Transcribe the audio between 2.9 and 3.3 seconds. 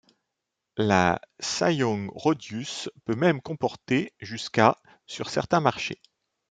peut